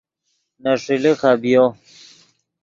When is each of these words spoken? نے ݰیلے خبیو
نے 0.63 0.71
ݰیلے 0.83 1.11
خبیو 1.21 1.65